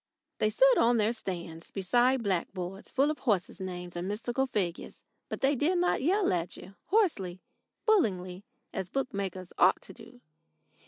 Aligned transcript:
They 0.39 0.49
stood 0.49 0.79
on 0.79 0.97
their 0.97 1.13
stands 1.13 1.69
beside 1.69 2.23
blackboards 2.23 2.89
full 2.89 3.11
of 3.11 3.19
horses' 3.19 3.61
names 3.61 3.95
and 3.95 4.07
mystical 4.07 4.47
figures, 4.47 5.03
but 5.29 5.41
they 5.41 5.55
did 5.55 5.77
not 5.77 6.01
yell 6.01 6.33
at 6.33 6.57
you 6.57 6.73
hoarsely, 6.87 7.39
bullyingly, 7.85 8.43
as 8.73 8.89
bookmakers 8.89 9.53
ought 9.59 9.79
to 9.83 9.93
do. 9.93 10.19